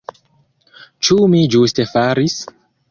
[1.09, 2.45] Ĉu mi ĝuste faris?